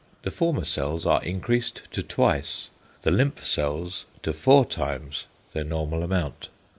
[0.23, 2.69] The former cells are increased to twice,
[3.03, 6.47] the lymph cells to four times their normal amount.